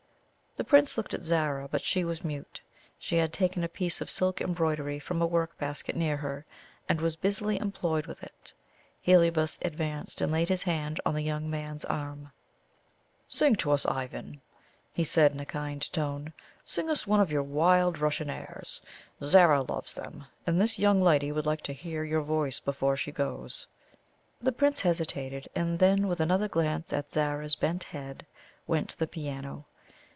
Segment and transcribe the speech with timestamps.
[0.57, 2.59] The Prince looked at Zara, but she was mute.
[2.99, 6.45] She had taken a piece of silk embroidery from a workbasket near her,
[6.89, 8.53] and was busily employed with it.
[8.99, 12.33] Heliobas advanced and laid his hand on the young man's arm.
[13.29, 14.41] "Sing to us, Ivan,"
[14.91, 16.33] he said, in a kind tone.
[16.65, 18.81] "Sing us one of your wild Russian airs
[19.23, 23.13] Zara loves them, and this young lady would like to hear your voice before she
[23.13, 23.67] goes."
[24.41, 28.25] The Prince hesitated, and then, with another glance at Zara's bent head,
[28.67, 29.65] went to the piano.